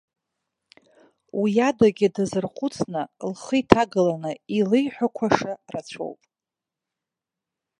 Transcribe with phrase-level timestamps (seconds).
[1.39, 6.19] Уиадагьы, дазырхәыцны, лхы иҭагаланы илеиҳәақәаша рацәоуп.